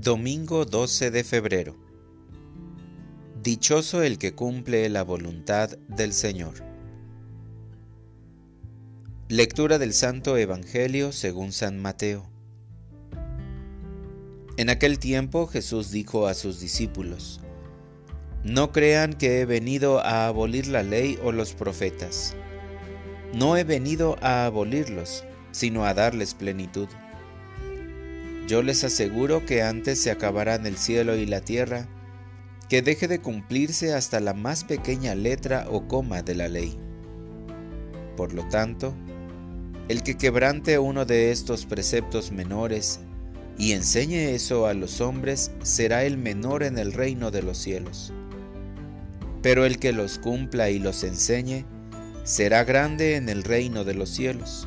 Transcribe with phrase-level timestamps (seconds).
[0.00, 1.76] Domingo 12 de febrero.
[3.42, 6.62] Dichoso el que cumple la voluntad del Señor.
[9.28, 12.30] Lectura del Santo Evangelio según San Mateo.
[14.56, 17.40] En aquel tiempo Jesús dijo a sus discípulos,
[18.44, 22.36] No crean que he venido a abolir la ley o los profetas.
[23.34, 26.86] No he venido a abolirlos, sino a darles plenitud.
[28.48, 31.86] Yo les aseguro que antes se acabarán el cielo y la tierra,
[32.70, 36.78] que deje de cumplirse hasta la más pequeña letra o coma de la ley.
[38.16, 38.94] Por lo tanto,
[39.88, 43.00] el que quebrante uno de estos preceptos menores
[43.58, 48.14] y enseñe eso a los hombres será el menor en el reino de los cielos.
[49.42, 51.66] Pero el que los cumpla y los enseñe
[52.24, 54.66] será grande en el reino de los cielos.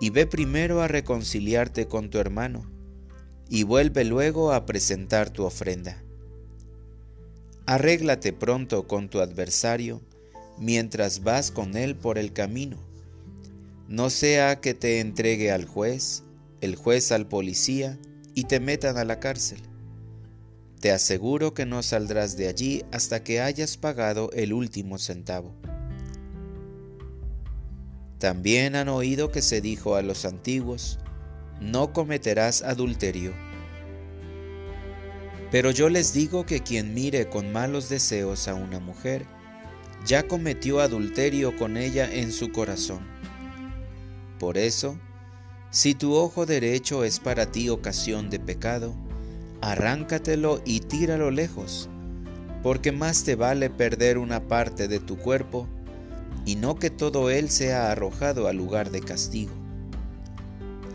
[0.00, 2.70] y ve primero a reconciliarte con tu hermano,
[3.48, 6.02] y vuelve luego a presentar tu ofrenda.
[7.66, 10.00] Arréglate pronto con tu adversario
[10.58, 12.78] mientras vas con él por el camino.
[13.88, 16.22] No sea que te entregue al juez,
[16.60, 17.98] el juez al policía
[18.34, 19.60] y te metan a la cárcel.
[20.80, 25.54] Te aseguro que no saldrás de allí hasta que hayas pagado el último centavo.
[28.18, 30.98] También han oído que se dijo a los antiguos,
[31.60, 33.32] no cometerás adulterio.
[35.50, 39.24] Pero yo les digo que quien mire con malos deseos a una mujer,
[40.04, 43.06] ya cometió adulterio con ella en su corazón.
[44.38, 44.98] Por eso,
[45.70, 48.94] si tu ojo derecho es para ti ocasión de pecado,
[49.60, 51.88] arráncatelo y tíralo lejos,
[52.62, 55.68] porque más te vale perder una parte de tu cuerpo
[56.48, 59.52] y no que todo él sea arrojado al lugar de castigo.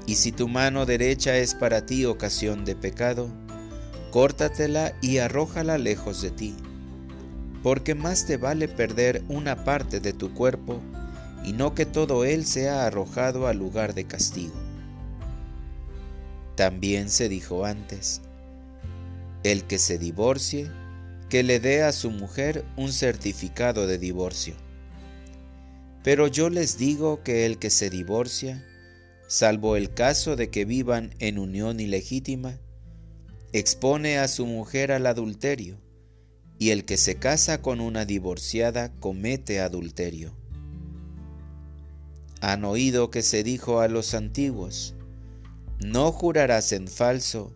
[0.08, 3.30] Y si tu mano derecha es para ti ocasión de pecado,
[4.10, 6.56] córtatela y arrójala lejos de ti,
[7.62, 10.82] porque más te vale perder una parte de tu cuerpo
[11.46, 14.56] y no que todo él sea arrojado al lugar de castigo.
[16.56, 18.22] También se dijo antes,
[19.44, 20.72] el que se divorcie,
[21.30, 24.63] que le dé a su mujer un certificado de divorcio.
[26.04, 28.66] Pero yo les digo que el que se divorcia,
[29.28, 32.60] salvo el caso de que vivan en unión ilegítima,
[33.54, 35.80] expone a su mujer al adulterio,
[36.60, 40.36] y el que se casa con una divorciada comete adulterio.
[42.42, 44.96] Han oído que se dijo a los antiguos,
[45.80, 47.54] no jurarás en falso,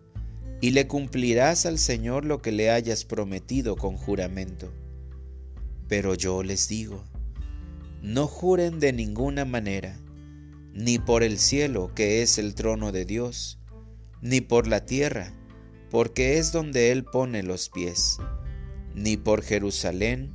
[0.60, 4.72] y le cumplirás al Señor lo que le hayas prometido con juramento.
[5.86, 7.04] Pero yo les digo,
[8.02, 9.98] no juren de ninguna manera,
[10.72, 13.58] ni por el cielo, que es el trono de Dios,
[14.20, 15.34] ni por la tierra,
[15.90, 18.18] porque es donde Él pone los pies,
[18.94, 20.32] ni por Jerusalén,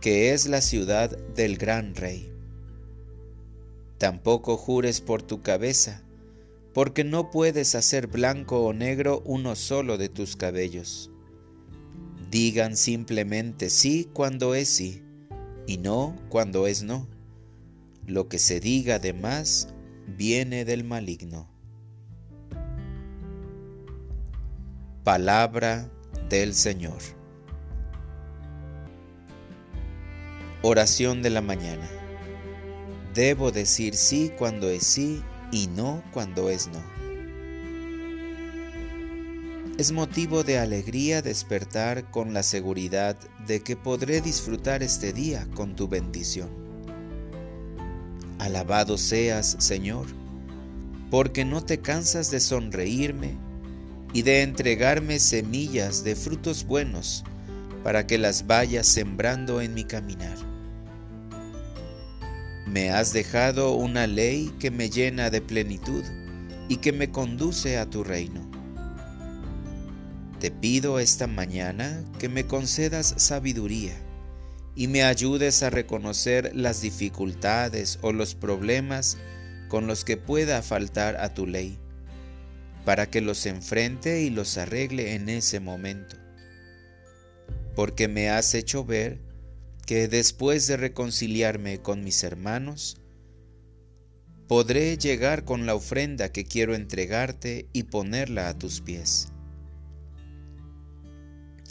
[0.00, 2.32] que es la ciudad del gran rey.
[3.98, 6.02] Tampoco jures por tu cabeza,
[6.72, 11.10] porque no puedes hacer blanco o negro uno solo de tus cabellos.
[12.30, 15.03] Digan simplemente sí cuando es sí
[15.66, 17.06] y no cuando es no.
[18.06, 19.68] Lo que se diga de más
[20.06, 21.48] viene del maligno.
[25.04, 25.90] Palabra
[26.28, 26.98] del Señor.
[30.62, 31.88] Oración de la mañana.
[33.14, 35.22] Debo decir sí cuando es sí
[35.52, 36.82] y no cuando es no.
[39.76, 45.74] Es motivo de alegría despertar con la seguridad de que podré disfrutar este día con
[45.74, 46.48] tu bendición.
[48.38, 50.06] Alabado seas, Señor,
[51.10, 53.36] porque no te cansas de sonreírme
[54.12, 57.24] y de entregarme semillas de frutos buenos
[57.82, 60.38] para que las vayas sembrando en mi caminar.
[62.68, 66.04] Me has dejado una ley que me llena de plenitud
[66.68, 68.53] y que me conduce a tu reino.
[70.40, 73.94] Te pido esta mañana que me concedas sabiduría
[74.74, 79.16] y me ayudes a reconocer las dificultades o los problemas
[79.68, 81.78] con los que pueda faltar a tu ley,
[82.84, 86.16] para que los enfrente y los arregle en ese momento.
[87.74, 89.20] Porque me has hecho ver
[89.86, 93.00] que después de reconciliarme con mis hermanos,
[94.48, 99.28] podré llegar con la ofrenda que quiero entregarte y ponerla a tus pies.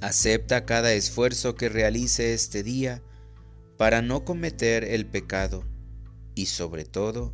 [0.03, 3.01] Acepta cada esfuerzo que realice este día
[3.77, 5.63] para no cometer el pecado
[6.35, 7.31] y sobre todo,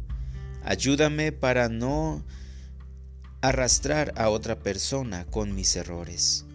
[0.63, 2.23] ayúdame para no
[3.41, 6.45] arrastrar a otra persona con mis errores.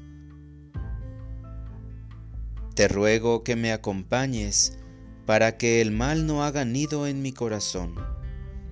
[2.76, 4.78] Te ruego que me acompañes
[5.26, 7.96] para que el mal no haga nido en mi corazón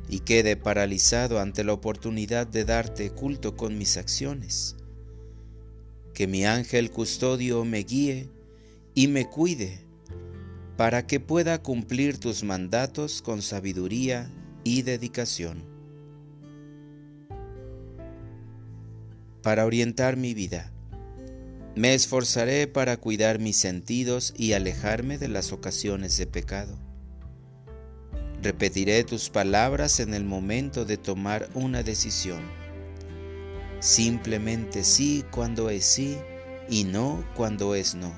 [0.09, 4.77] y quede paralizado ante la oportunidad de darte culto con mis acciones
[6.14, 8.29] que mi ángel custodio me guíe
[8.94, 9.81] y me cuide,
[10.76, 14.31] para que pueda cumplir tus mandatos con sabiduría
[14.64, 15.64] y dedicación.
[19.43, 20.73] Para orientar mi vida,
[21.75, 26.79] me esforzaré para cuidar mis sentidos y alejarme de las ocasiones de pecado.
[28.43, 32.62] Repetiré tus palabras en el momento de tomar una decisión
[33.82, 36.17] Simplemente sí cuando es sí
[36.70, 38.12] y no cuando es no.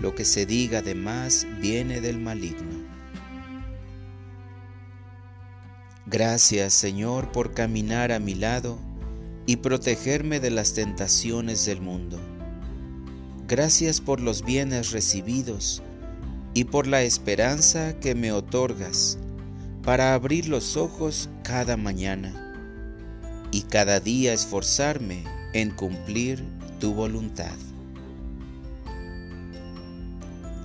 [0.00, 2.86] Lo que se diga de más viene del maligno.
[6.06, 8.78] Gracias Señor por caminar a mi lado
[9.44, 12.20] y protegerme de las tentaciones del mundo.
[13.48, 15.82] Gracias por los bienes recibidos
[16.54, 19.18] y por la esperanza que me otorgas
[19.82, 22.45] para abrir los ojos cada mañana
[23.56, 25.24] y cada día esforzarme
[25.54, 26.44] en cumplir
[26.78, 27.56] tu voluntad.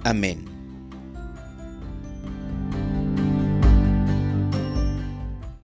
[0.03, 0.50] Amén.